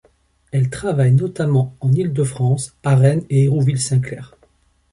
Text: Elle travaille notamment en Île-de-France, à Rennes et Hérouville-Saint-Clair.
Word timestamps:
Elle 0.51 0.71
travaille 0.71 1.11
notamment 1.11 1.75
en 1.79 1.93
Île-de-France, 1.93 2.75
à 2.83 2.95
Rennes 2.95 3.23
et 3.29 3.43
Hérouville-Saint-Clair. 3.43 4.35